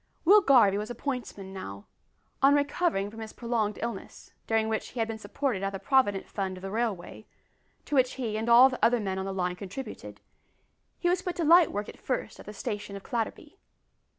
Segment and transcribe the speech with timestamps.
[0.25, 1.85] Will Garvie was a pointsman now.
[2.41, 5.85] On recovering from his prolonged illness, during which he had been supported out of the
[5.85, 7.27] Provident Fund of the railway
[7.85, 10.19] to which he and all the other men on the line contributed
[10.97, 13.59] he was put to light work at first at the station of Clatterby.